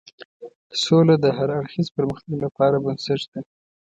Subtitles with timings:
[0.83, 3.39] سوله د هر اړخیز پرمختګ لپاره بنسټ ده.